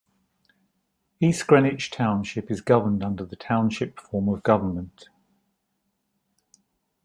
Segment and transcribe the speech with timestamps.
[1.19, 5.09] East Greenwich Township is governed under the Township form of government.